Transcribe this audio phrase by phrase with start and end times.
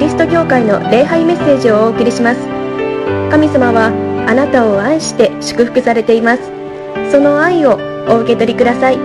[0.00, 2.40] リスト教会の礼拝メッセージをお送りします。
[3.30, 3.92] 神様は
[4.26, 6.42] あなたを愛して祝福されています。
[7.12, 7.78] その愛を
[8.08, 8.98] お受け取りください。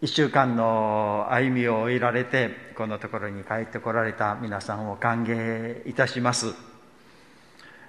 [0.00, 6.54] 一週間の歩みを終えられてこのところに帰ってこられた皆さんを歓迎いたします、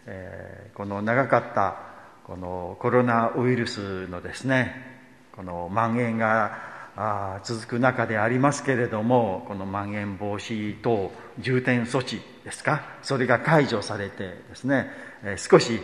[0.05, 1.92] えー、この長かった
[2.25, 4.93] このコロナウイルスのですね
[5.35, 14.87] この蔓延が続く中でありますけれどもこのまん延防止等重点措置ですかそれが解除されてですね、
[15.37, 15.79] 少し、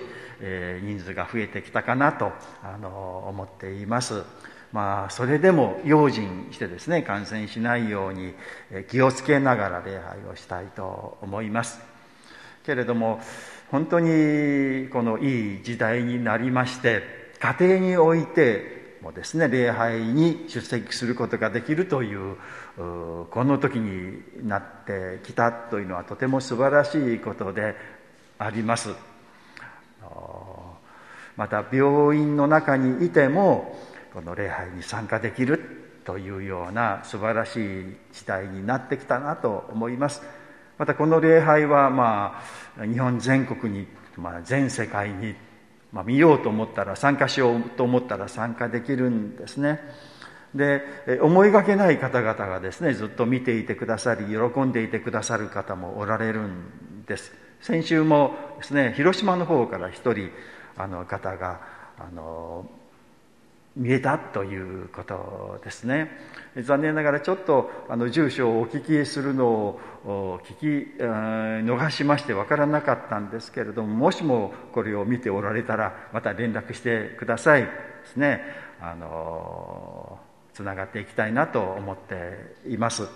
[0.83, 2.31] 人数が増えてきたかなと
[3.27, 4.23] 思っています。
[4.71, 8.35] まあ、それでも用心してですね感染しないように
[8.87, 11.81] 気をつけながら礼拝をしたいと思います
[12.63, 13.19] けれども
[13.71, 17.03] 本当にこのいい時代になりまして
[17.39, 22.35] 家庭においてもですね礼拝に出席することができるという
[22.77, 27.75] この時になってきたというのはとても素晴らしいことで
[28.37, 28.89] あります。
[31.37, 33.79] また病院の中にいても
[34.13, 40.21] この礼拝に参加できるというような素晴らしい時代になってきたなと思います。
[40.79, 42.41] またこの礼拝はま
[42.79, 43.85] あ日本全国に、
[44.17, 45.35] まあ、全世界に
[45.91, 49.79] まあ、見ようと思ったら参加しようと思ったら参加できるんですね。
[50.53, 50.81] で
[51.21, 57.31] 思いがけない方々がですねずっと見ていてくださり喜んでいてくださる方もおられるんです。
[57.61, 60.29] 先週もですね広島の方から一人
[60.77, 61.61] あの方が
[61.99, 62.65] あの
[63.75, 66.09] 見えたということですね。
[66.57, 70.39] 残念ながらちょっとあの住所をお聞きするのを聞
[70.87, 77.69] き逃しまして分からなかったんですけれどももしもこれを見ておられたらまた連絡してくださいで
[78.05, 78.41] すね。
[78.81, 80.19] あの
[80.53, 83.07] つながっていきたいなと思っています。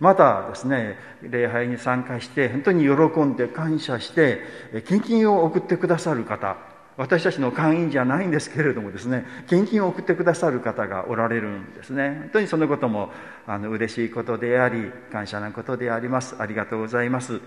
[0.00, 4.42] またですね礼拝に参加して本当に喜んで感謝して
[4.86, 6.56] 献金を送ってくださる方
[6.98, 12.18] 私たちの会員じゃないんですけれどもですね献金を送ってくださる方がおられるんですね。
[12.22, 13.10] 本当にそのことも
[13.46, 16.34] あの嬉しいことであり感謝なことであります。
[16.40, 17.40] ありがとうございます。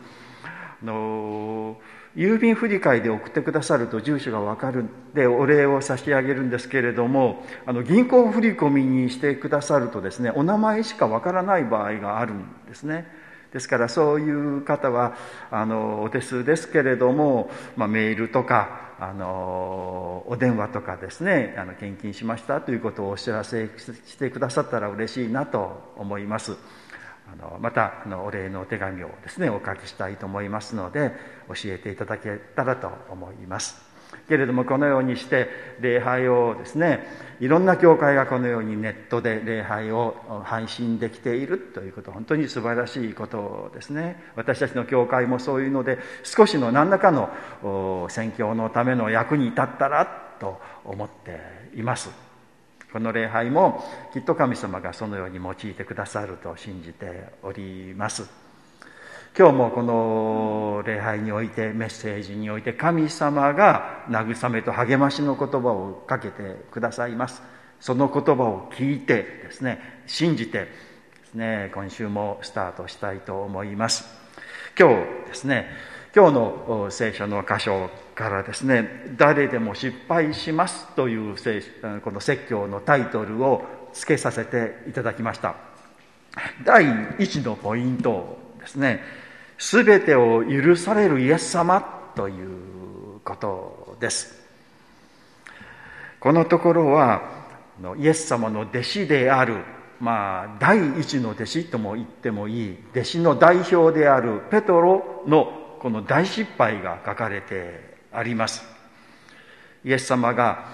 [0.81, 1.77] あの
[2.15, 13.05] 郵便振り替えで送ってくださると住所が分かるんでお礼を差し上げるんですけれどもあの銀行振り込みにしてくださるとですねお名前しか分からない場合があるんですね。
[13.51, 15.15] ですからそういう方は
[15.51, 23.67] あのお手数ですけれども、まあ、メールとかあのお電話とかですねあの献金しましたということをお知らせ
[24.05, 26.55] してくださったら嬉しいなと思います。
[27.31, 31.13] あのまたあのお礼のお手紙をですねお書きしたいと思いますので
[31.47, 33.90] 教えていただけたらと思います。
[34.31, 35.49] けれどもこのようにして
[35.81, 37.05] 礼拝をですね
[37.41, 40.15] いろんな教会がこのようにネットで礼拝を
[40.45, 44.23] 配信できているということ本当に素晴らしいことですね。
[44.37, 50.05] 私たちの教会もそういうので少しの何らかの宣教のための役に立ったら
[50.39, 51.41] と思って
[51.75, 52.09] います。
[52.93, 58.40] この礼拝もきっと神様がそのように用いてくださると信じております。
[59.37, 67.41] 今日もこの礼拝においてメッセージにおいて神様が慰めと励ましの言葉をかけてくださいます。
[67.79, 70.69] その言葉を聞いてですね信じてで
[71.23, 74.03] すね今週もスタートしたいと思います。
[74.77, 74.95] 今日
[75.29, 75.69] ですね
[76.13, 81.37] 今日の聖書の箇所からですね誰でも失敗しますという
[82.01, 83.63] この説教のタイトルを
[83.93, 85.55] 付けさせていただきました。
[86.65, 89.20] 第1のポイントですね
[89.61, 91.81] すべてを許されるイエス様
[92.15, 94.43] ということです。
[96.19, 97.21] このところは、
[97.99, 99.63] イエス様の弟子である、
[99.99, 108.63] まあ、第一の弟子とも言ってもいい、弟子の代表であるペトロのこの大失敗が書かれてあります。
[109.85, 110.65] イエス様が、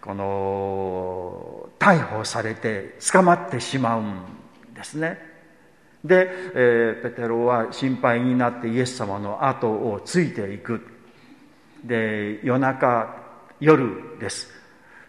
[0.00, 4.24] この、逮捕されて捕まってしまうん
[4.72, 5.29] ですね。
[6.04, 10.86] で、えー、ペテロは心配になってイエス様の後をついていく。
[11.84, 13.16] で夜中
[13.60, 14.48] 夜です。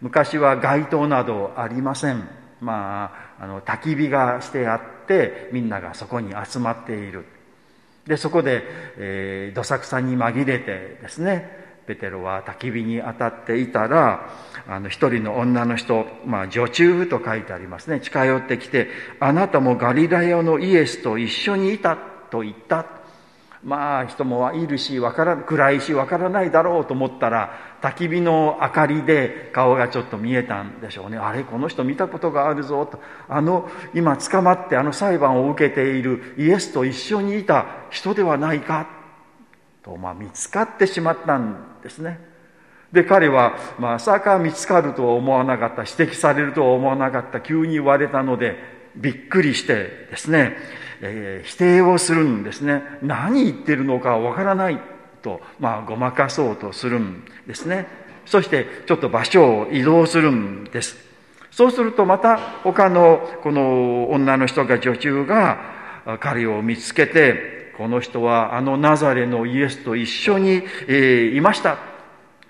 [0.02, 2.28] 昔は街灯などありません。
[2.60, 7.26] まああの焚き火がしてあってみんながそこに集まっている。
[8.06, 8.64] でそこで、
[8.98, 14.30] えー、どさくさに紛れてですねペテロは焚き火に当たっていたら
[14.68, 18.00] あの一人の女の人、まあ、女中と書いてありますね。
[18.00, 18.88] 近寄ってきて
[19.20, 21.98] あなたもガリラヤのイエスと一緒にいた
[22.30, 22.86] と言った。
[23.64, 31.18] まあ人もいるしわから暗いしわからないだろうと思ったら焚き火の明かりで顔がちょっと見えたんでしょうね。
[31.18, 33.00] あれこの人見たことがあるぞと。
[33.30, 39.02] あの今捕まってあの裁判を受けているイエスと一緒にいた人ではないか。
[39.84, 42.20] と、まあ、見つかってしまったんですね。
[42.92, 48.58] で彼はまさか見つかるとは思わなかった指摘されるとは思わなかった急に言われたので
[48.96, 50.58] びっくりしてですね。
[51.04, 52.84] えー、否定をするんですね。
[53.02, 54.80] 何言ってるのかわからない
[55.22, 57.88] と、まあ、ごまかそうとするんですね。
[58.26, 60.98] そしてちょっと場所を移動するんです。
[61.50, 71.80] そうするとまた他のこの女の人が女中が彼を見つけてこの人はあのナザレのイエスと一緒に、えー、いました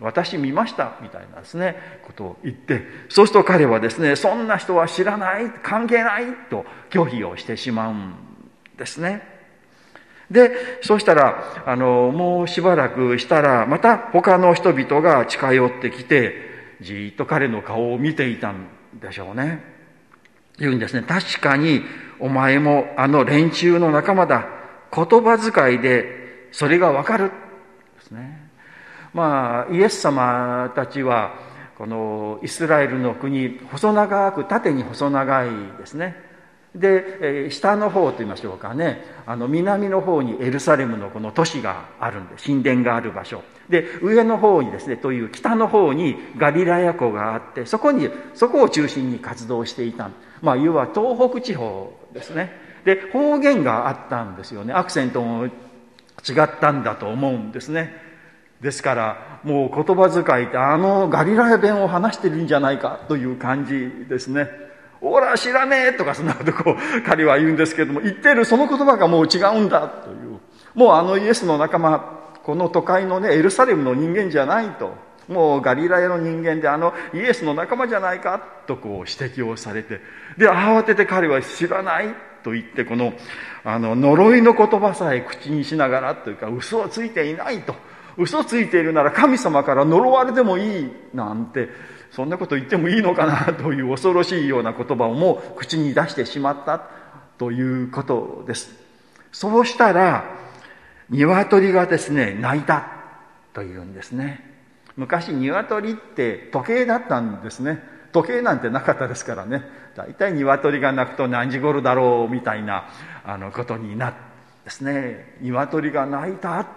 [0.01, 8.13] 私見ましたみたいなですねことを言ってそうすると彼はですねそんな人は知らない関係ないと拒否をしてしまうん
[8.78, 9.22] ですね。
[10.30, 10.51] で、
[10.81, 16.33] そうしたら、あの、もうしばらくしたら、また他の人々が近寄ってきて、
[16.80, 18.69] じっと彼の顔を見ていたん
[19.01, 19.62] でしょうね。
[20.57, 21.06] 言うんですね。
[21.06, 21.81] 確かに、
[22.18, 24.61] お前もあの連中の仲間だ。
[24.94, 27.32] 言葉遣いで、それがわかる。
[27.96, 28.50] ですね。
[29.14, 31.34] まあ、イエス様たちは、
[31.78, 35.50] このイスラエルの国、細長く縦に細長い
[35.80, 36.32] ですね。
[36.76, 50.10] で、え下の方と言いましょうかねあの南の方にエルサレムのこの都市があるんで神殿がある場所で上の方にですねという北の方にガリラヤ湖があってそこにそこを中心に活動していた
[50.42, 54.74] まあ要は東北地方ですねで方言があったんですよね。
[54.74, 55.50] アクセントも違
[56.44, 58.12] ったんだと思うんですね。
[58.62, 64.50] ですからもう言葉遣いってあのガリラヤ弁を話してるんじゃないかという感じですね
[65.01, 70.39] オラ知らねえとかそんなことこう彼は言うんですけども言ってるその言葉がもう違うんだという。
[70.75, 74.94] もうあのイエスの仲間この都会のねエルサレムの人間じゃないと。
[75.28, 80.01] もうガリラヤの人間であのイエスの仲間じゃないかとこう指摘をされて。
[80.38, 82.13] で慌てて彼は知らない。
[82.44, 83.14] と言ってこの
[83.64, 87.76] あの呪いの言葉さえ口にしながらというか嘘をついていないと
[88.18, 91.70] 嘘ついているなら神様から呪われてもいいなんて
[92.12, 96.84] そんなこと言ってもいいのかなという恐ろしいような言葉をもう口に出してしまった
[97.38, 98.72] ということです。
[99.32, 100.38] そうしたら、
[101.10, 102.86] 鶏がですね、鳴いた
[103.54, 104.48] というんですね。
[104.98, 107.82] 昔鶏って時計だったんですね。
[108.12, 109.63] 時計なんてなかったですからね。
[109.96, 112.90] 大体鶏が鳴くと何時頃だろうみたいな
[113.25, 114.19] あのことになって
[114.66, 115.38] ですね。
[115.42, 116.68] 鶏が鳴いたっ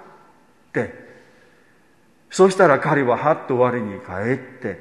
[0.73, 1.05] て。
[2.35, 4.81] そうしたら彼ははっと我に返って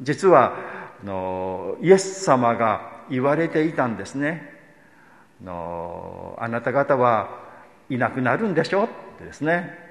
[0.00, 0.56] 実は
[1.00, 4.52] あのイエス様が言われていたんですね
[5.42, 7.28] あのあなた方は
[7.88, 9.87] いなくなるんでしょってですね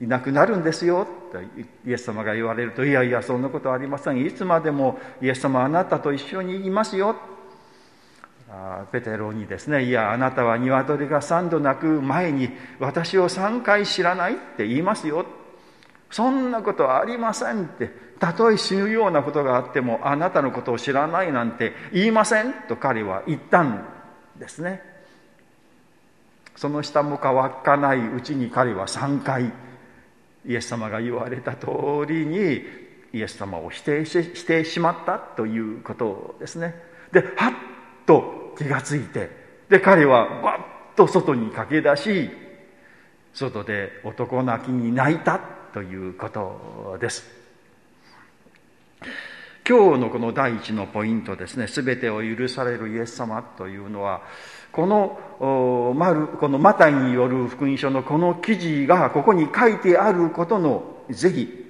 [0.00, 1.40] いなくなるんですよと
[1.88, 4.24] イエス様が言われるといやいやそんなことはありません。
[4.24, 7.16] いつまでもイエス様あなたと一緒にいますよ。
[8.92, 15.26] ペテロにですねいやあなたは鶏が三度鳴く前に私を三回知らないって言いますよ。
[16.10, 18.08] そんなことはありませんって。
[18.18, 23.84] たとえ死ぬようなことがあってもあなたのことを知らないなんて言いませんと彼は言ったん
[24.38, 24.82] ですね。
[26.56, 27.98] その下も乾かない。
[27.98, 29.52] うちに彼は3回
[30.46, 31.66] イエス様が言われた通
[32.06, 32.62] りに
[33.12, 36.74] イエス様を否定ししてしまったということですね。
[37.12, 37.52] ではっ
[38.06, 39.30] と気がついて
[39.68, 40.58] で彼はバ
[40.94, 42.30] ッと外に駆け出し
[43.32, 45.40] 外で男泣きに泣いた
[45.72, 47.37] ということです。
[49.68, 51.66] 今日のこの第一のポイントですね。
[51.66, 54.22] 全てを許されるイエス様というのは
[54.72, 61.66] このマルこのマタイによる福音書のこの記事がここに書いてあることの是非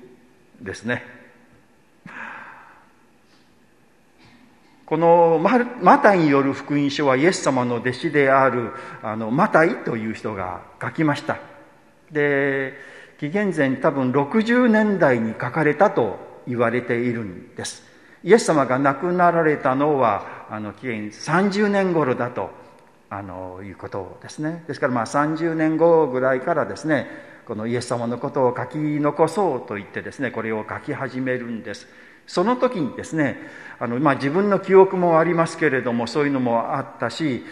[0.61, 1.03] ですね。
[4.87, 5.41] この
[5.83, 11.39] マタイによる福音書はイエス様の弟子であるあのマタイという人が書きました。
[12.13, 12.75] で
[13.19, 17.88] 紀元前多分60年代に書かれたと言われているんです。
[18.25, 22.51] イエス様が亡くなられたのはあの紀元30年頃だと
[23.11, 24.65] あのいうことですね。
[24.67, 27.07] ですからまあ30年後ぐらいからですね
[27.47, 31.87] このイエス様のことを書き残そうと言ってですねこれを書き始めるんです。
[32.27, 33.39] その時にですね
[33.81, 37.43] あの、まあ、自分の記憶もありますけれどもそういうのもあったし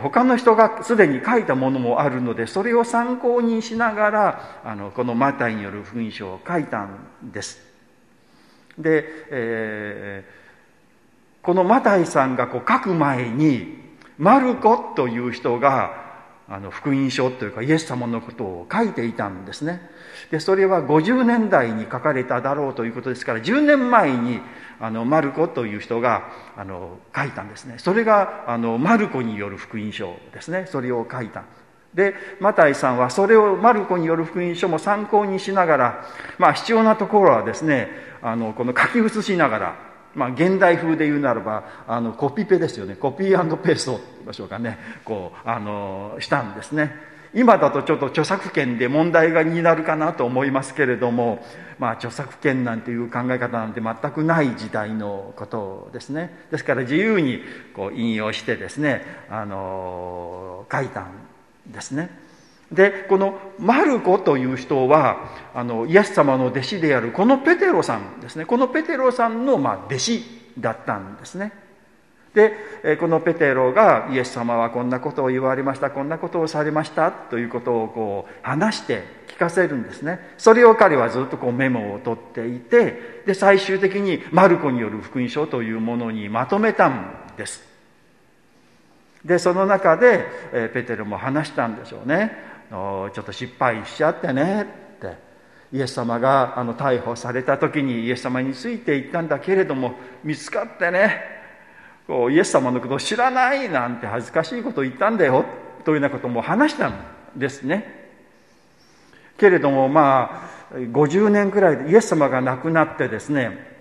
[0.00, 6.98] 他の人がすでに書いたものもあるのでそれを参考にしながらあのこのマタイによる福音書を書いたん
[7.32, 7.73] です。
[8.78, 13.78] で、えー、このマタイさんがこう書く前に
[14.18, 16.04] マルコという人が
[16.48, 19.80] あの福音書というかイエス様のことを書いていたんですね。
[20.30, 24.40] でそれは50年代に書かれただろうということですから10年前に
[24.78, 27.76] あのマルコという人があの書いたんですね。
[27.78, 30.66] それがあのマルコによる福音書ですね。
[30.66, 31.44] それを書いた。
[31.94, 36.04] でマタイさんはそれをマルコによる福音書も参考にしながら
[36.38, 37.88] まあ必要なところはですね
[38.20, 42.94] あのこの書き写しながらまあ、現代風で言うならばあのコピペですよね。
[42.94, 44.78] コピーペーストと言いましょうかね。
[45.04, 46.94] こうあのしたんですね。
[47.34, 51.44] 今だとちょっと著作権で問題がになるかなと思いますけれども、
[51.80, 56.46] まあ、著作権なんていう考え方なんて全くない時代のことですね。
[56.52, 57.40] ですから自由に
[57.74, 61.23] こう引用してですねあの書いたん
[61.66, 62.24] ですね。
[62.72, 68.44] でこのマルコという人はあのイエス様の弟子であるこのペテロさんですね。
[68.44, 70.22] このペテロさんの、まあ、弟子
[70.58, 71.52] だったんですね。
[72.34, 80.18] でこのペテロがイエス様はこんなことを言われましたこんなことをされましたということをこう話して聞かせるんですね。
[80.36, 87.73] それを彼はずっとこうメモを取っていてで最終的にマルコによる福音書というものにまとめたんです。
[89.24, 92.32] でその中でペテロも話したんでしょうね。
[92.70, 94.66] ちょっと失敗しちゃってねっ
[95.00, 95.34] て。
[95.72, 101.20] イエス様があの逮捕された時にイエス様について行ったんだけれども見つかってね
[102.06, 105.44] こうイエス様のことを知らないなんて恥ずかしいことを言ったんだよ
[105.84, 106.94] というようなことも話したん
[107.34, 108.12] ですね。
[109.36, 113.73] けれどもまあ50年くらいでイエス様が亡くなってですね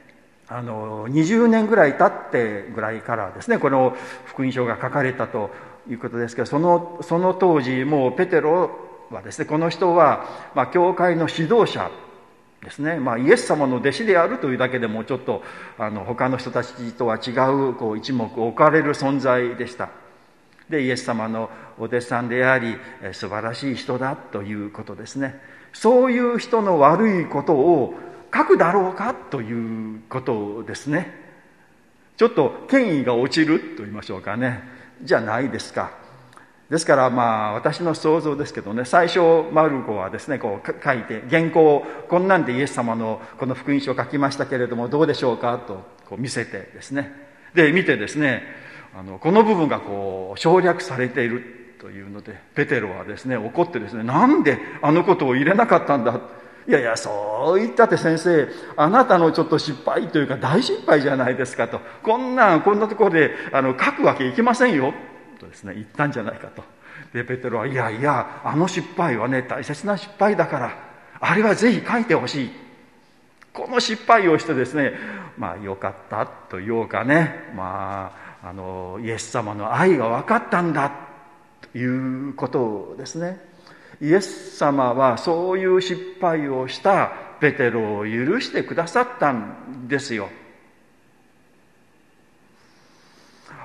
[0.48, 3.96] あの20年ぐらい経ってぐらいからですねこの
[4.26, 5.50] 福音書が書かれたと
[5.90, 8.72] いうことですけどそのその当時もうペテロ
[9.10, 11.90] はですねこの人は、まあ、教会の指導者
[12.62, 15.44] ですね、まあ、イエス様の弟子であるというだけでもちょっと
[15.78, 17.32] あの他の人たちとは違
[17.72, 19.90] うこう一目置かれる存在でした。
[20.70, 22.78] でイエス様のお弟子さんであり
[23.12, 25.40] 素晴らしい人だということですね。
[25.74, 27.94] そういう人の悪いことを
[28.34, 31.14] 書くだろうかということですね。
[32.18, 34.64] ちょっと権威が落ちると言いましょうかね。
[35.02, 35.92] じゃないですか。
[36.70, 39.20] ですからまあ私の想像ですけどね最初
[39.52, 47.12] マルコはですねこう書いて原稿をこんなんでイエス様のこの福音書を書きましたけれどもどうでしょうかとこう見せてですね。
[47.54, 48.44] で見てですね
[48.98, 56.20] あのこの部分がこう省略されているというのでペテロはですね怒ってですねなんであのことを入れなかったんだ
[56.68, 61.80] いやいやそう言ったって先生あなたのちょっと失敗というか大失敗じゃないですかと。
[62.02, 64.94] こんなこんなところであの書くわけいきませんよ。
[65.40, 66.64] とですね言ったんじゃないかと。
[67.14, 70.78] でペテロはいやいやあの失敗はね大切な失敗だから
[71.20, 72.52] あれはぜひ書いてほしい。
[73.52, 74.94] この失敗をしてですね
[75.38, 80.92] まあよかったというかねまああのイエス様の愛が分かったんだ
[81.72, 83.53] ということですね
[84.04, 90.30] イエス様はそういう失敗をしたペテロを許してくださったんですよ。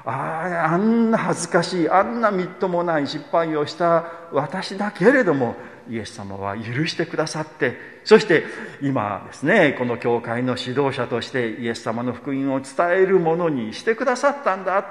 [0.05, 5.57] ああんな恥ずかしいあんなみっともない失敗をした私だけれども
[5.91, 8.45] イエス様は許してくださってそして
[8.81, 14.87] 今ですねこの教会の指導者としてイエス様の福音を伝えるものにしてくださったんだ。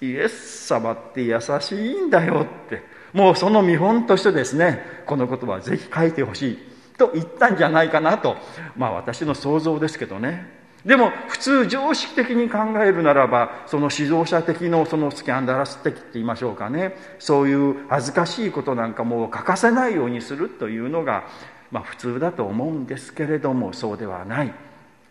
[0.00, 2.93] イエス様って優しいんだよって。
[3.14, 6.58] もうその見本としてですねこの言葉はぜひ書いてほしい
[6.98, 8.36] と言ったんじゃないかなと
[8.76, 10.62] まあ私の想像ですけどね。
[10.84, 16.94] でも普通常識的に考えるならばその指導者的のそのスキャンダラス的って言いましょうかね。
[17.18, 21.24] そういう恥ずかしいことなんかもう欠かせないようにするというのが、
[21.70, 24.52] まあ、普通だと思うんですけれどもそうではない。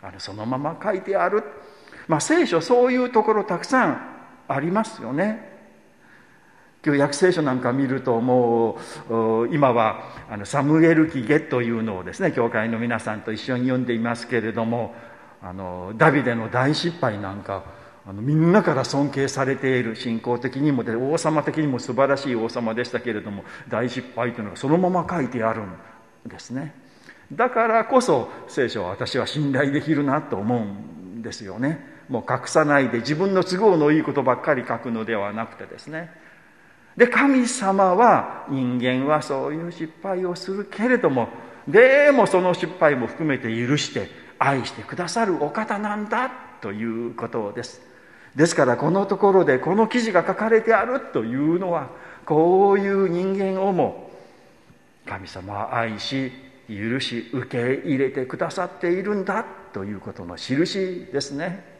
[0.00, 1.42] あのそのまま書いてある、
[2.06, 4.00] まあ、聖書そういうところたくさん
[4.46, 5.53] ありますよね。
[6.84, 14.94] 旧約聖書なんか見るともう今はあのサムエル記ゲというのをですね教会の皆さんと一緒に読んでいますけれども
[15.42, 17.64] あのダビデの大失敗なんか
[18.06, 25.68] あのみんなから尊敬されている信仰的にもで王様的にも素晴らしい王様でしたけれども大失敗というのがそのまま書いてあるん
[26.26, 26.74] ですね。
[27.32, 31.94] だからこそ聖書は私は信頼できるなと思うんですよね。
[32.10, 36.23] もう隠さないで自分の都合のいいことばっかり書くのではなくてですね。
[36.96, 41.28] で神様は人間はそういう失敗をするけれども
[41.66, 44.08] でもその失敗も含めて許して
[44.38, 47.80] 愛してくださるお方なんだということです。
[48.36, 51.90] ですからこのところでこの記事が書かれてあるというのは
[52.26, 54.10] こういう人間をも
[55.06, 56.32] 神様は愛し
[56.68, 61.73] 許し受け入れてくださっているんだということの印ですね。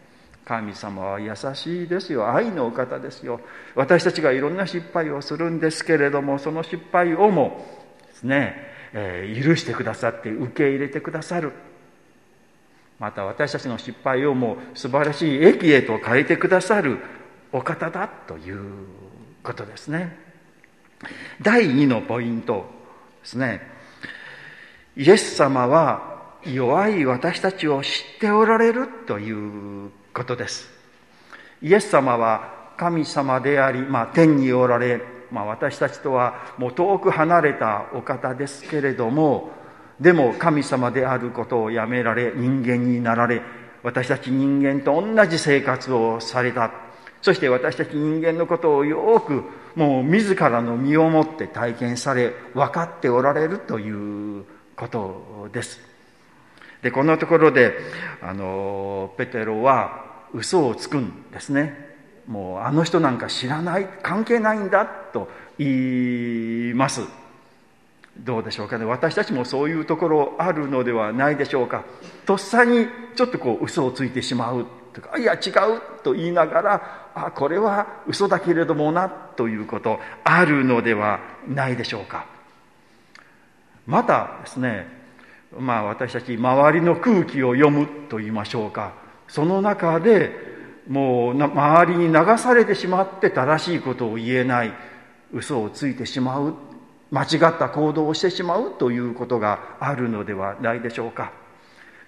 [0.44, 2.34] 神様は優しいですよ。
[2.34, 3.40] 愛のお方ですよ。
[3.74, 7.66] 私たちがいろんな失敗をするんですけれどもその失敗をも
[8.08, 8.54] ですね、
[8.92, 11.52] えー、許してくださって受け入れてくださる。
[12.98, 16.98] また私たちの失敗をもう素晴らしい益へと変えてくださる。
[17.52, 18.62] お方だという
[19.42, 20.18] ことですね。
[21.40, 22.66] 第2のポイント
[23.22, 23.62] ですね。
[24.96, 27.86] イエス様は弱い私たちを知
[28.16, 30.70] っておられるということです。
[31.60, 39.50] イエス様は神様であり、まあ、天におられ、まあ、私たちとはもう遠く離れたお方ですけれども
[40.00, 43.42] でも神様であることをやめられ人間になられ
[43.82, 46.70] 私たち人間と同じ生活をされた。
[47.20, 49.44] そして私たち人間のことをよく
[49.74, 54.44] もう自らの身をもって体験され分かっておられるという
[54.76, 55.80] ことです。
[56.82, 57.78] でこのところで
[58.22, 60.03] あのペテロは
[60.34, 61.94] 嘘をつくんですね。
[62.26, 67.02] もうあの人なんか知らない関係ないんだと言います。
[68.18, 68.84] どうでしょうかね。
[68.84, 71.84] 私たちもそういうところあるのではないでしょうか。
[72.26, 82.26] とっさにちょっとこう嘘をついてしまうとかいや違うと言いながらあこれは嘘だけれどもなということあるのではないでしょうか。
[83.86, 84.86] またですね
[85.58, 89.03] まあ私たち周りの空気を読むと言いましょうか。
[89.28, 90.32] その中で
[90.88, 94.72] もう周りに流されてしまって正しいことを言えない
[95.32, 96.54] 嘘をついてしまう
[97.10, 101.32] 間違った行動をしてしまうということがあるのではないでしょうか。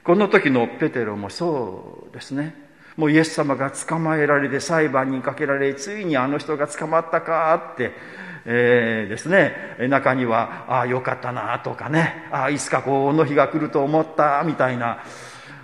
[0.04, 2.54] この時のペテロもそうですね。
[2.96, 7.92] もうイエス様が捕まえられて裁判にかけられついにあの人が捕まったかって
[8.48, 9.76] えー、ですね。
[9.88, 12.28] 中にはああよかったなとかね。
[12.30, 15.02] ああいつかこの日が来ると思ったみたいな。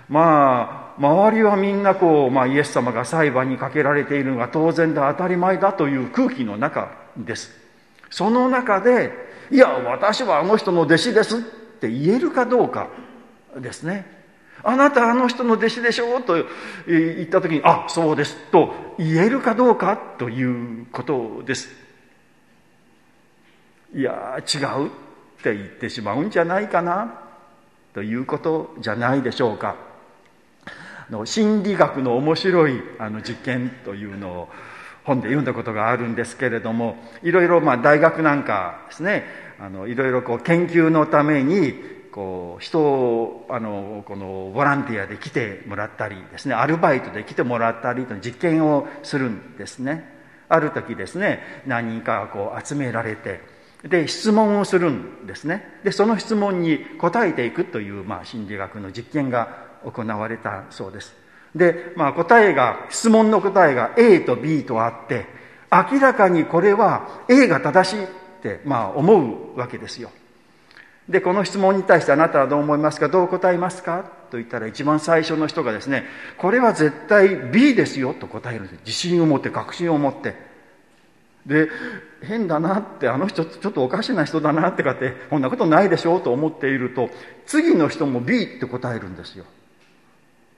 [0.09, 7.51] まあ周りはみんなこう、まあ、イエス様が裁判にかけられているのが当然で当たり前だという空気の中です。
[8.09, 9.11] その中で
[9.51, 11.41] いや私はあの人の弟子ですっ
[11.79, 12.89] て言えるかどうか
[13.57, 14.05] ですね。
[14.63, 16.35] あなたあの人の弟子でしょうと
[16.87, 20.43] 言った時にあそうですと言えるかどうかとい
[20.81, 21.69] うことです。
[23.93, 24.89] いや違うっ
[25.43, 27.19] て言ってしまうんじゃないかな
[27.93, 29.92] ということじゃないでしょうか。
[31.13, 34.49] の心理学の面白いあの実験というのを
[35.03, 39.25] 本で読んだことがあるんですけれどもいろいろまあ大学なんかですね
[39.59, 41.73] あのいろいろこう研究のために
[42.11, 50.11] こう人をあのこのボランティアで来てもらったりですねアルバイトで来てもらったりと実験をするんですね。
[50.49, 53.41] ある時ですね何人かこう集められて
[53.83, 55.79] で質問をするんですね。
[55.83, 61.15] でその質問に答えていくという、まあ、心理学の実験が行われたそうです。
[61.55, 65.25] で、まあ、答えが質問の答えが A と B とあって
[65.71, 68.07] 明らかにこれは A が正しいっ
[68.41, 70.11] て、まあ、思うわけですよ。
[71.07, 73.09] でこの質問に対してあなたはどう思いますか？
[73.09, 74.03] どう答えますか？
[74.31, 76.05] と言ったら一番最初の人がですね
[76.37, 80.35] これは絶対 B ですよと答えるんです自信を持って確信を持って。
[81.45, 81.67] で
[82.21, 87.09] 変だなってあの人ちょっとおかしな人だなってかってこんなことないでしょうと思っていると
[87.45, 89.43] 次の人も B って答えるんですよ。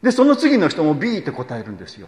[0.05, 2.07] で、その次の人も B って答えるんですよ。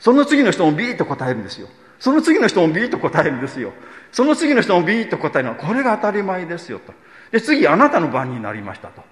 [0.00, 1.68] その次の人も B と答えるんですよ。
[2.00, 3.72] その次の人も B と答えるんですよ。
[4.10, 6.92] その次の人も B と答えるのは、これが当たり前ですよと。
[7.30, 9.02] で、次、あなたの番になりましたと。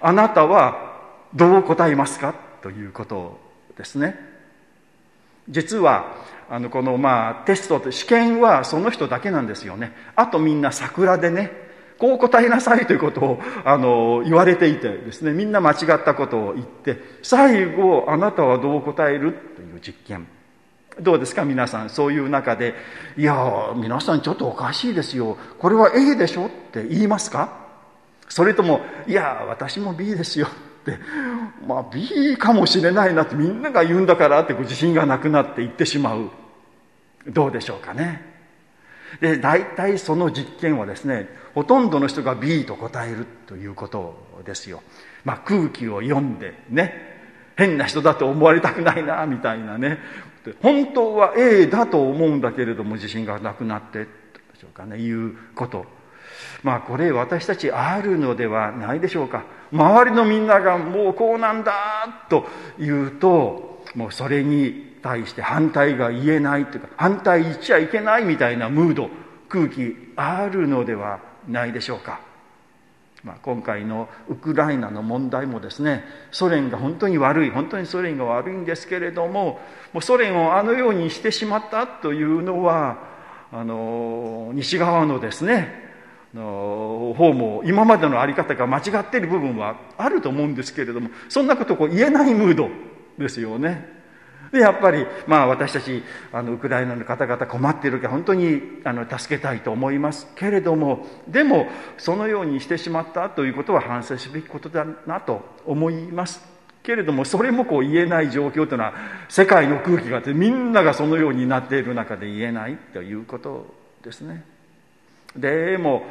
[0.00, 1.00] あなたは
[1.34, 2.32] どう答えますか？
[2.62, 3.40] ということ
[3.76, 4.20] ですね。
[5.48, 6.14] 実は、
[6.48, 9.90] あの、この、まあ、テストと試験はその人だけなんですよね。
[10.14, 11.50] あとみんな桜でね、
[12.04, 20.26] こう答えなさいということをあの言われていてですねみんな間違ったことを言って最後あなたはどう答えるという実験。
[21.00, 21.46] どうですか？
[21.46, 22.74] 皆さんそういう中で
[23.16, 25.38] いや皆さんちょっとおかしいですよ。
[25.58, 27.56] これは A でしょって言いますか？
[28.28, 30.50] それともいや私も B ですよっ
[30.84, 30.98] て。
[31.66, 36.28] まあ B かもしれないなってみんなが言うんだからって自信がなくなって言ってしまう。
[37.26, 38.33] どうでしょうかね？
[39.20, 44.82] で大体その実験はですねほとんどの人が B と答えるということですよ、
[45.24, 47.14] まあ、空気を読んでね
[47.56, 49.98] 変な人だと思われたくないなみたいなね。
[50.60, 54.06] 本当は A だと思うんだけれども自信がなくなってで
[54.60, 55.86] しょうかねいうこと。
[56.62, 59.44] まあこれ私たちあるのではないでしょうか。
[59.72, 62.46] 周りのみんながもうこうなんだと
[62.78, 69.10] 言うともうそれに対して反対が言えないというか反対言っちゃいけないみたいなムード
[69.50, 72.20] 空気あるのではないでしょうか
[73.22, 79.60] まあ、今回のウクライナの問題もですねソ連が本当に悪い本当にソ連が悪いんですけれども
[79.94, 82.98] もうソ連をあのようにしてしまったというのは
[83.50, 85.72] あの西側のですね
[86.34, 92.68] の方も今までの在り方が間違っている部分はあると思うんですけれどもそんなことを言えないムード
[93.16, 94.03] ですよね。
[94.54, 101.66] でやっぱり、まあ、私たちあのウクライナの方々困っているから本当にあの助けたいと思いますけれどもでも
[101.98, 106.40] そのようにしてしまったということは反省すべきことだなと思います
[106.84, 108.94] けれどもそれもこう言えない状況というのは
[109.28, 114.44] 世界の空気があってみんながそのようになっている中で言えないということですね。
[115.34, 116.04] でも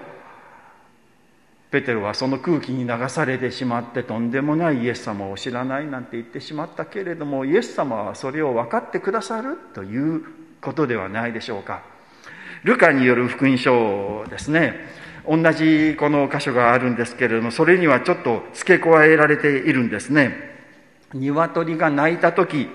[1.74, 10.24] ペテロはその空気に流されてしまってとんでもないイエス様を知らないなんて言ってしまったけれどもイエス様はそれを分かってくださるという
[10.62, 11.82] ことではないでしょうか。
[12.62, 14.76] ルカによる福音書ですね。
[15.28, 20.36] 同じこの箇所があるんですけれどもそれにはちょっと付け加えられているんですね。
[21.16, 22.70] 鶏が鳴いた時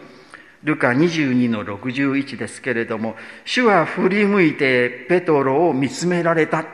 [0.65, 6.67] ルカ22の61ですけれども主は振り向いてペトロを見つめられた。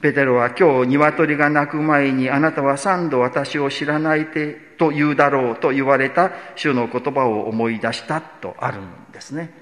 [0.00, 9.52] ペテロは今日鶏が鳴く前にあなたは三度私を知らないてと言うだろうと言われた主の言葉を思い出したとあるんですね。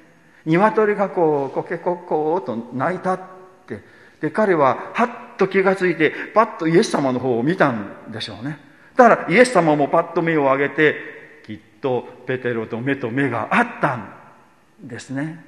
[0.46, 3.20] 鶏がこうコケコッコーと鳴いたっ
[3.66, 3.82] て。
[4.20, 8.58] で、彼ははっと気がついてパッとイエス様の方を見たんでしょうね。
[8.96, 10.96] だからイエス様もパッと目を上げて
[11.46, 14.08] きっとペテロと目と目があったん
[14.84, 15.44] ですね。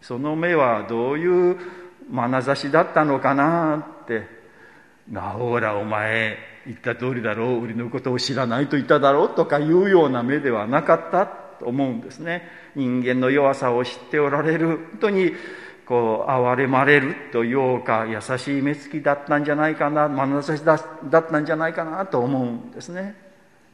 [0.00, 1.58] その目はどういう
[2.10, 4.26] 眼差しだったのかなって
[5.10, 12.48] 「なほらお前言った通りだろう売りのことを知らないと言っただろう」とかいうような目ではなかったと思うんですね。
[12.74, 15.32] 人間の弱さを知っておられる本当に
[15.86, 23.14] こう憐れまれるというか優しい目つきだったんじゃないかな眼差しだったんじゃないかなと思うんですね。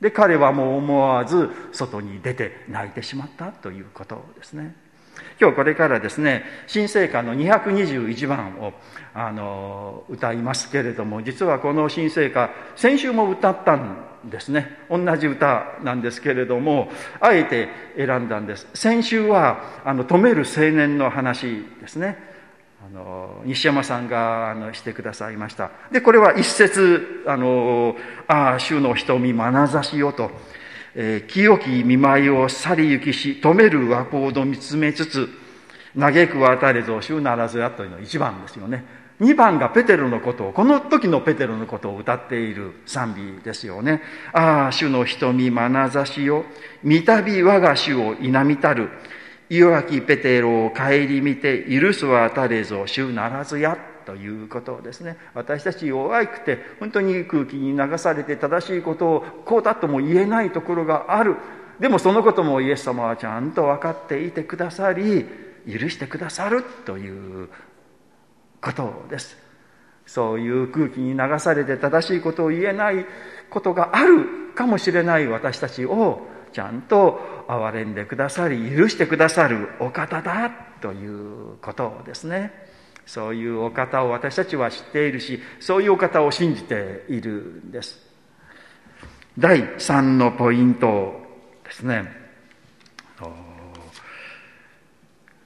[0.00, 4.74] で彼はもう思わず外に出て泣いてしまったということですね。
[5.40, 8.72] 今日これからですね新聖歌の221番を
[9.14, 14.76] あの歌いますけれども実はこの新聖歌先週も歌ったんですね。
[14.90, 18.66] 同じ歌なんですけれどもあえて選んだんです。
[18.74, 22.18] 先週はあの止める青年の話ですね。
[22.84, 25.70] あの西山さんがあのしてくださいました。
[25.90, 30.30] でこれは一節「あのああ主の瞳眼差しよ」と
[31.02, 35.30] えー、清き見舞いを去り行きし、止める和光を見つめつつ、
[35.98, 38.84] 嘆く渡れぞ、主ならずやというのが一番ですよね。
[39.18, 44.02] 二番がペテロのことを、この時のペテロのことを歌っている賛美ですよね。
[44.34, 46.44] ああ、主の瞳、眼差しよ。
[46.82, 48.90] 見たび我が主を否みたる。
[49.48, 50.90] 岩きペテロを顧
[51.22, 53.78] みて、許すはたれぞ、主ならずや。
[54.10, 61.36] ということですね私たち弱くて本当に空気に流されて正しいことをこうだとも言えないところがある
[61.78, 65.26] でもそのこともイエス様はちゃんと分かっていてくださり
[65.64, 67.50] 許してくださるという
[68.60, 69.36] ことです
[70.06, 73.06] そういう空気に流されて正しいことを言えない
[73.48, 82.69] ことがあるかもしれない私たちをちゃんと憐れんでくださり許してくださるお方だということですね。
[83.06, 87.98] そういうお方を私たちは知っているしそういうお方を信じているんです。
[89.38, 91.14] 第3のポイント
[91.64, 92.20] ですね。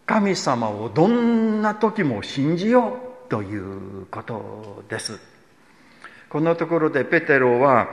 [0.07, 5.19] 神様をどんな時も信じようということです。
[6.29, 7.89] このところでペテロは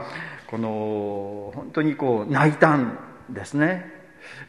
[0.46, 2.98] この本当にこう泣いたん
[3.30, 3.90] ですね。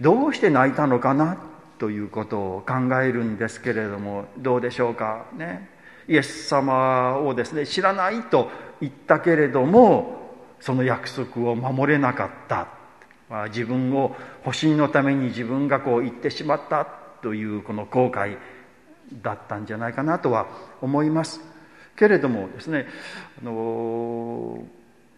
[0.01, 1.37] どうして泣いたのかな
[1.83, 5.25] ということを考えるんですけれどもどうでしょうか？
[5.35, 5.67] ね。
[6.07, 12.69] イエス様をですね知らないと言ったけれどもその約束を守れなかった。
[13.29, 16.85] まあ自分を保身のために自分がこう言ってしまった
[17.21, 18.37] というこの後悔
[19.21, 20.47] だったんじゃないかなとは
[20.81, 21.41] 思います
[21.97, 22.85] けれどもですね
[23.41, 24.63] あの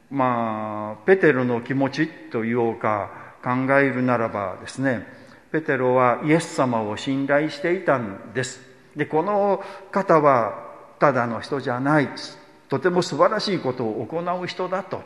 [0.10, 3.12] まあペテロの気持ちというか
[3.44, 5.25] 考えるならばですね
[5.56, 8.60] ペテロはイエス様を信頼していたんです。
[8.94, 10.66] でこの方は
[11.00, 12.10] ただの人じゃない
[12.68, 15.02] とても素晴らしいことを行う人だと。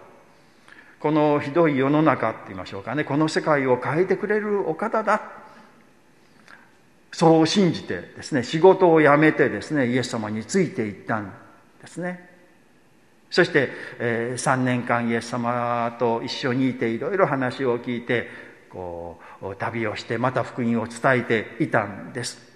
[0.99, 3.03] このひどい世の中って言いましょうかね。
[3.03, 5.21] この世界を変えてくれるお方だ。
[7.11, 11.31] そう信じてですね仕事を辞めてですねイエス様についていったん
[11.81, 12.27] ですね。
[13.29, 22.47] そして、え、3年間イエス様と一緒にいていろいろ話を聞いてこう旅をしてまた福音を伝えていたんです。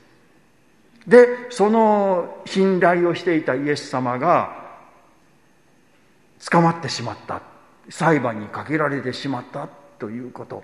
[1.07, 4.77] でその信頼をしていたイエス様が
[6.49, 7.41] 捕まってしまった。
[7.89, 9.67] 裁判にかけられてしまった
[9.99, 10.63] ということ。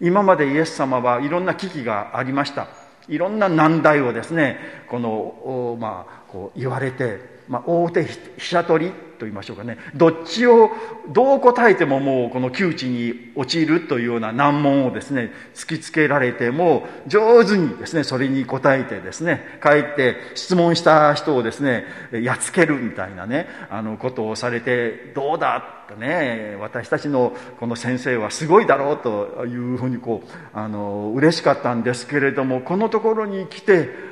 [0.00, 2.68] 今までイエス様はいろんな危機がありました。
[3.08, 9.76] いろんな難題をですねこのまあこう言われてまあ、大手飛車取りと言いましょうかね。
[9.94, 10.70] どっちを
[11.08, 34.11] どう答えてももうこの窮地に陥るというような難問をですね突きつけられても上手にですねそれに答えてですねかえって質問した人をですねやっつけるみたいなねあのことをされてどうだってね私たちのこの先生はすごいだろうというふうにこうあの嬉しかったんですけれどもこのところに来て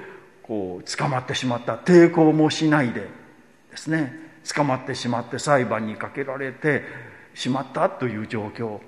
[0.51, 1.77] こう捕まってしまった。
[1.77, 3.09] 抵抗もしないで
[3.71, 4.13] ですね。
[4.53, 6.83] 捕まってしまって裁判にかけられて
[7.35, 8.81] しまったという状況。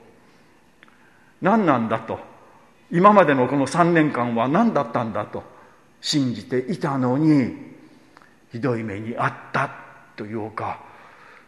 [1.40, 2.18] 何なんだと。
[2.90, 5.44] 今までのこの3年間は何だったんだと。
[6.01, 7.55] 信じていたのに
[8.51, 9.70] ひどい目にあった
[10.16, 10.81] というか。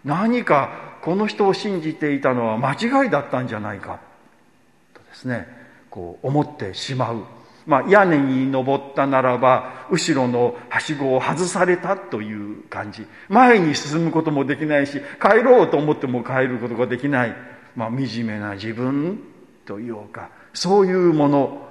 [0.05, 3.99] 何かこの人を信じていたのは間違いだったんじゃないか。
[4.95, 5.49] とですね
[5.91, 7.25] こう思ってしまう。
[7.67, 13.07] まあ、屋根に登ったならば後ろのはしごを外されたという感じ。
[13.29, 17.35] 前に進むこともできないし帰ろうと思っても帰ることができない、
[17.75, 19.19] まあ、惨めな自分
[19.65, 21.69] というかそういうもの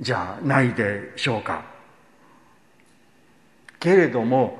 [0.00, 1.64] じゃないでしょうか。
[3.80, 4.58] けれども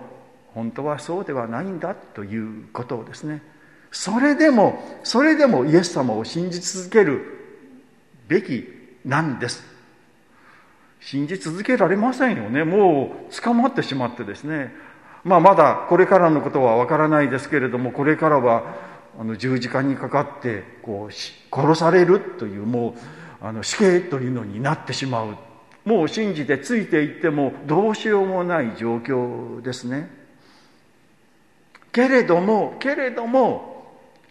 [0.55, 3.43] 本当はそうではないんだということをですね。
[3.91, 7.23] それでもそれでもイエス様を信じ続ける
[8.29, 8.67] べき
[9.05, 9.78] なんです。
[11.01, 12.65] 信じ続けられませんよね。
[12.65, 14.73] もう捕まってしまってですね。
[15.25, 18.77] まあまだこれからのことはわからないですけれどもこれからは
[19.19, 22.95] あの十字架にかかってこう殺されるというも
[23.43, 25.37] うあの死刑というのになってしまう。
[25.85, 30.11] もう信じてついていってもどうしようもない状況ですね。
[31.93, 33.79] けれどもけれども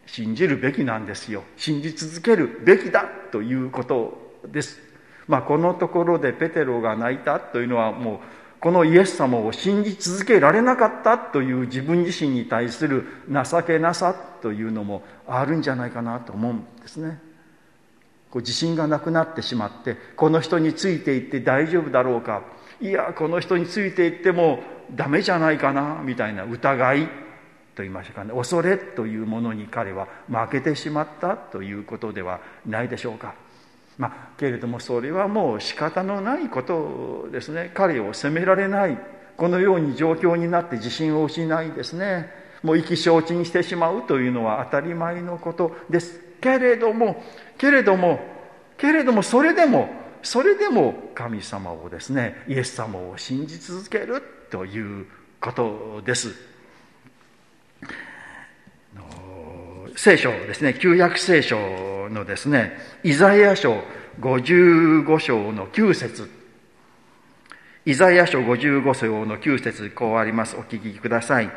[0.06, 1.44] 信じるべきなんですよ。
[1.58, 4.87] 信じ続けるべきだということです。
[5.28, 8.20] まあ、このところでペテロが泣いたというのはもう
[8.60, 17.20] このイエス様を信じ続けられなかったという自分自身に対する情けなさというのもあるんじゃないかなと思うんですね。
[18.32, 22.42] こう自信がなくなってしまってこの人についていって大丈夫だろうか
[22.82, 24.60] いやこの人についていっても
[24.92, 27.08] ダメじゃないかなみたいな疑い
[27.74, 33.47] と言いましょうかね恐れというものに彼は負けてしまったということではないでしょうか。
[33.98, 37.72] まあ、けれどもそれはもう仕方のないことですね。
[37.74, 38.98] 彼を責められない
[39.36, 42.30] このように状況になって自信を失いですね。
[42.64, 46.20] もう意気消沈してしまうというのは当たり前のことです。
[46.42, 47.24] けれども
[47.58, 48.20] けれども
[48.78, 49.90] けれどもそれでも
[50.22, 55.08] それでも神様をですねイエス様を信じ続けるという
[55.42, 56.36] ことです。
[59.98, 61.58] 聖書ですね、旧約聖書
[62.10, 63.82] のですね、イザヤ書
[64.22, 66.30] 55章の9節
[67.84, 70.56] イザヤ書55章の9節こうあります。
[70.56, 71.50] お聞きください。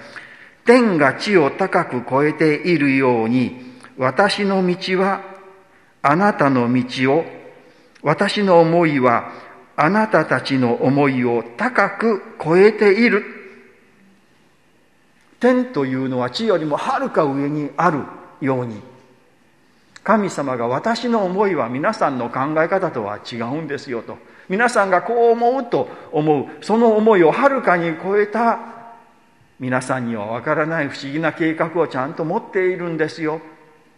[0.65, 5.21] 天が地を高く超えているように、私の道は
[6.01, 7.25] あなたの道を、
[8.03, 9.33] 私の思いは
[9.77, 13.23] あなたたちの思いを高く超えている。
[15.41, 18.03] 天というのは地よりもはるか上にある
[18.41, 18.81] ように。
[20.03, 24.17] 神様が私の思いは皆さんの考え方とは違うんですよと。
[24.49, 26.47] 皆さんがこう思うと思う。
[26.65, 28.59] その思いをはるかに超えた。
[29.59, 33.41] 皆さんにはわからない不思議な計画をちゃんと持っているんですよ。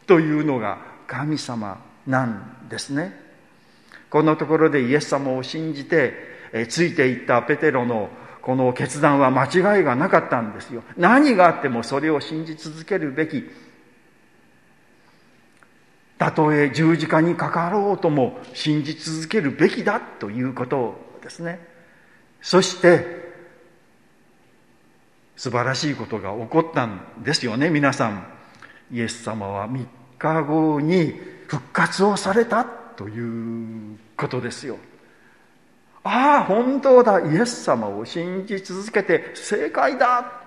[0.06, 3.16] というのが神様なんですね。
[4.10, 6.14] このところでイエス様を信じて
[6.68, 8.10] ついていったペテロの
[8.42, 10.82] この決断は間違いがなかったんですよ。
[10.96, 13.48] 何があってもそれを信じ続けるべき。
[16.22, 21.58] たとえ十字架にかかろうとも信じ続けるべきだということですね。
[22.40, 23.32] そして
[25.34, 28.24] 素晴らしいことが起こったんですよね皆さん。
[28.92, 29.84] イエス様は3
[30.16, 31.12] 日後に
[31.48, 34.78] 復活をされたということですよ。
[36.04, 37.18] ああ本当だ。
[37.18, 40.40] イエス様を信じ続けて正解だ。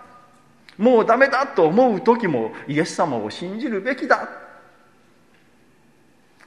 [0.78, 4.45] もうダメだと思う時もイエス様を信じるべきだ。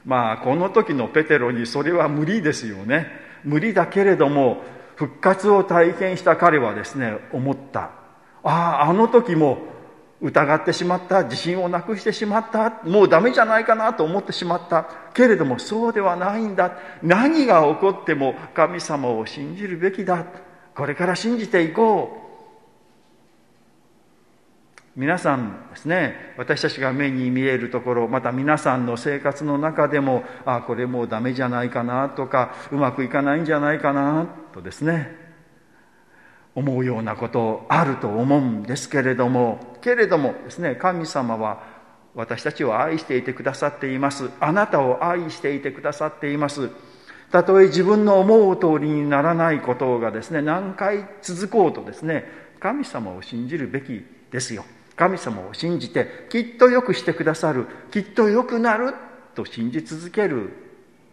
[0.05, 3.07] まあこの時のペテロにそれは無理ですよね。
[3.43, 4.61] 無理だけれども
[4.95, 7.91] 復活を体験した彼はですね思った。
[8.43, 8.49] あ
[8.83, 9.59] ああの時も
[10.21, 14.85] 疑ってしまった自信をなくしてしまったもうダメじゃないかなと思ってしまった。
[15.13, 16.73] けれどもそうではないんだ。
[17.01, 20.25] 何が起こっても神様を信じるべきだ。
[20.75, 22.28] これから信じていこう。
[24.99, 35.15] 皆さんですね私たちが目に見えるところまた皆さんの生活の中でもあこれもうダメじゃないかなとかうまくいかないんじゃないかなとですね
[36.53, 41.63] 思うようなことあると思うんですけれどもけれどもですね神様は
[42.13, 44.29] 私たちを愛していてくださっています。
[44.41, 46.71] あなたを愛していてくださっています。
[47.31, 52.25] たとえ自分の思う通りにならないことがですね何回続こうとですね
[52.59, 54.65] 神様を信じるべきですよ。
[54.99, 58.93] 神様を信じてきっと良くしてくださるきっと良くなる
[59.33, 60.51] と信じ続ける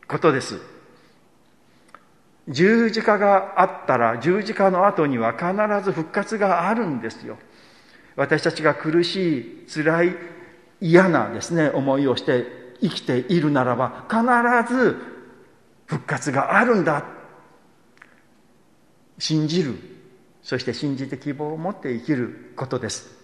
[0.09, 0.61] ことです。
[2.49, 5.53] 十字架があったら十字架の後には必
[5.85, 7.39] ず復活があるんですよ。
[8.17, 10.17] 私たちが苦しい辛い
[10.81, 12.45] 嫌なですね思いをして
[12.81, 14.97] 生きているならば必ず
[15.87, 17.05] 復活があるんだ。
[19.21, 19.77] 信じる。
[20.43, 23.16] そして信じて希望を持って生きることです。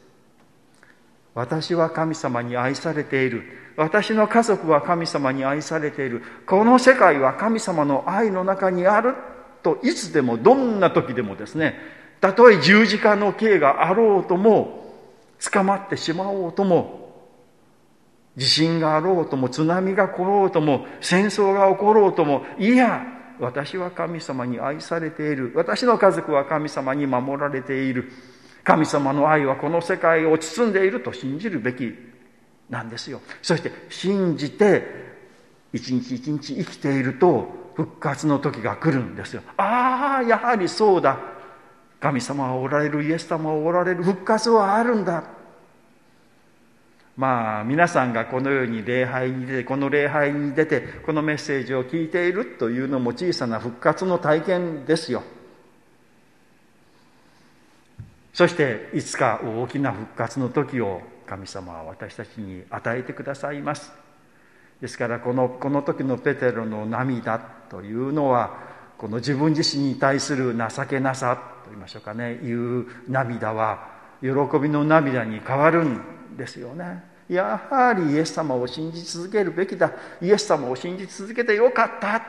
[1.34, 3.42] 私は神様に愛されている。
[3.76, 6.22] 私の家族は神様に愛されている。
[6.46, 9.14] この世界は神様の愛の中にある
[9.62, 11.78] といつでもどんな時でもですね。
[12.20, 14.94] たとえ十字架の刑があろうとも
[15.50, 17.02] 捕まってしまおうとも
[18.36, 23.04] 地震があろうとも津波が来ろうとも戦争が起ころうともいや
[23.40, 25.52] 私は神様に愛されている。
[25.56, 28.12] 私の家族は神様に守られている。
[28.64, 31.92] 神様の愛はこの世界を包んでいると信じるべき
[32.70, 33.20] なんですよ。
[33.42, 34.84] そして信じて
[35.72, 39.42] 一日一日生きていると復活の時が来るんですよ。
[39.56, 41.18] ああやはりそうだ。
[42.00, 44.02] 神様はおられるイエス様はおられる。
[44.02, 45.24] 復活はあるんだ。
[47.16, 55.22] まあ皆さんがこのように礼拝に出てこの礼拝に出てこのメッセージを聞いているというのも小さな復活の体験ですよ。
[58.32, 63.92] そしていつか大きな復活の時を神様は私たちに与えてくださいます。
[64.80, 68.58] ですからこのこの時のペテロの涙というのは
[68.98, 72.34] この自分自身に対する情けなさと言いましょうかね。
[72.34, 73.90] いう涙は
[74.20, 74.28] 喜
[74.60, 77.04] びの涙に変わるんですよね。
[77.28, 79.92] やはりイエス様を信じ続けるべきだ。
[80.20, 82.22] イエス様を信じ続けてよかった。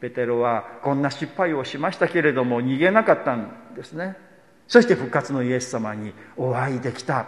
[0.00, 4.16] ペテロはこんな失敗をしましたけれども逃げなかったんですね。
[4.68, 7.26] そして復活のイエス様にお会いできた。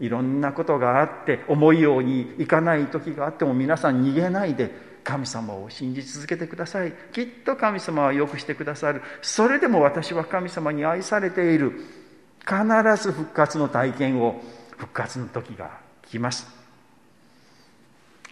[0.00, 4.70] いろんなことがあって思いようにいかない時があっても皆さん逃げないで
[5.02, 6.92] 神様を信じ続けてください。
[7.12, 9.02] きっと神様はよくしてくださる。
[9.22, 11.80] それでも私は神様に愛されている。
[12.40, 14.40] 必ず復活の体験を
[14.76, 16.46] 復活の時が来ます。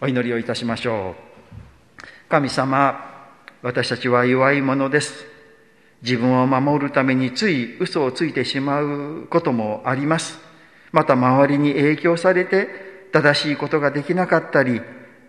[0.01, 2.29] お祈りをいたしましょう。
[2.29, 3.17] 神様
[3.61, 5.36] 私たちは弱いものです。
[6.07, 10.39] 自分を守るためについ嘘をついてしまうこともあります。
[10.93, 14.81] また周りに影響されて正しいことができなかったり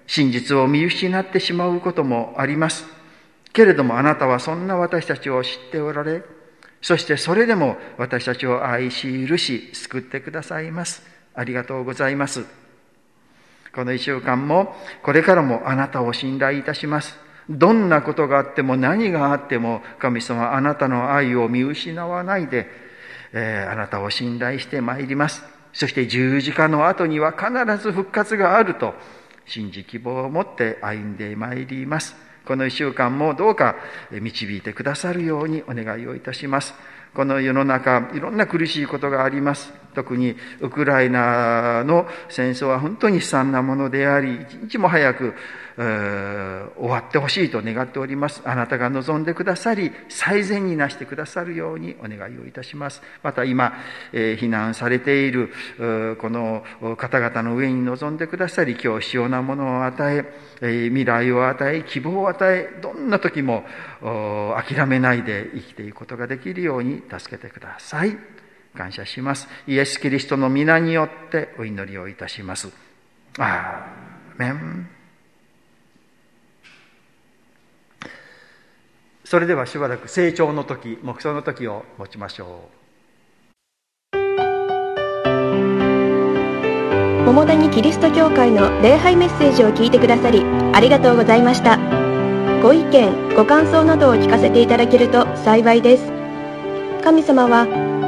[0.07, 2.87] 真実を見失ってしまうこともあります。
[3.53, 6.23] けれどもあなたはそんな私たちを知っておられ
[6.81, 11.03] そしてそれでも私たちを愛し許し救ってくださいます。
[11.35, 12.45] ありがとうございます。
[13.75, 17.28] この一週間もこれからもあなたを信頼いたします。
[17.49, 22.67] どんなことがあっても何があっても神様あなたの愛を見失わないで、
[23.33, 25.43] えー、あなたを信頼してまいります。
[25.73, 28.95] そして十字架の後には必ず復活があると
[29.47, 32.17] 信じ希望を持って歩んでまいります。
[32.45, 33.77] この一週間もどうか
[34.11, 36.75] 導いてくださるようにお願いをいたします。
[37.15, 39.73] この世の中いろんな苦しいことがあります。
[39.99, 45.35] 特にウクライナの戦争は本当に悲惨なものであり一日も早く
[45.77, 48.43] 終わってほしいと願っております。
[48.45, 53.03] あなたが望んでくださり最善になしてくださるようにお願いをいたします。
[53.25, 53.73] また今、
[54.13, 55.51] えー、避難されている
[56.21, 56.63] この
[56.97, 60.25] 方々の上に望んでくださり今日必要なものを与え
[60.61, 63.65] えー、未来を与え希望を与えどんな時も
[64.01, 68.38] 諦めないで生きていくことができるように助けてください。
[68.79, 69.49] 感謝します。
[69.67, 72.69] イエス・キリストの皆によってお祈りをいたします。
[73.37, 74.89] アーメン。
[79.25, 82.79] それではしばらく成長の時目標の時を持ちましょう。
[87.27, 90.43] 桃谷キリスト教会の礼拝メッセージを聞いてくださり
[90.73, 91.77] ありがとうございました。
[92.63, 96.18] ご意見ご感想などを聞かせていただけると幸いです。
[97.09, 97.63] 神様は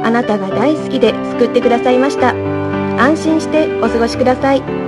[0.05, 2.35] あなたが大好きで救ってくださいました。
[3.01, 4.80] 安心してお過ごしください。